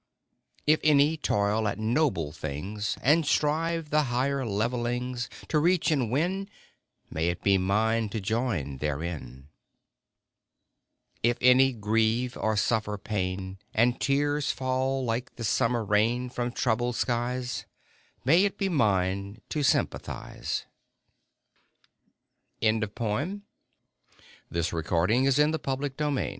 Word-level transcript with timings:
If 0.65 0.79
any 0.83 1.15
toil 1.15 1.67
at 1.67 1.77
noble 1.77 2.31
things, 2.31 2.97
And 3.03 3.23
strive 3.23 3.91
the 3.91 4.05
higher 4.05 4.43
levellings 4.47 5.29
To 5.49 5.59
reach 5.59 5.91
and 5.91 6.09
win, 6.09 6.49
May 7.11 7.27
it 7.27 7.43
be 7.43 7.59
mine 7.59 8.09
to 8.09 8.19
join 8.19 8.77
therein. 8.77 9.49
If 11.21 11.37
any 11.39 11.71
grieve 11.71 12.35
or 12.35 12.57
suffer 12.57 12.97
pain, 12.97 13.59
And 13.75 14.01
tears 14.01 14.51
fall 14.51 15.05
like 15.05 15.35
the 15.35 15.43
summer 15.43 15.85
rain 15.85 16.31
From 16.31 16.51
troubled 16.51 16.95
skies, 16.95 17.67
May 18.25 18.43
it 18.43 18.57
be 18.57 18.69
mine 18.69 19.39
to 19.49 19.61
sympathize 19.61 20.65
I 22.59 22.61
[40] 22.61 22.67
IN 22.69 22.79
THE 22.79 22.87
LIBRARY 22.87 23.09
WHAT 24.49 24.49
joy 24.49 24.49
to 24.49 24.63
sit 25.31 25.53
at 25.53 25.53
eve 25.53 26.01
amo 26.01 26.29